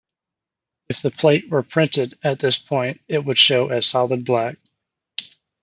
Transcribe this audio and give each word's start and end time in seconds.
If 0.89 1.03
the 1.03 1.11
plate 1.11 1.51
were 1.51 1.61
printed 1.61 2.15
at 2.23 2.39
this 2.39 2.57
point 2.57 3.01
it 3.07 3.23
would 3.23 3.37
show 3.37 3.67
as 3.67 3.85
solid 3.85 4.25
black. 4.25 4.57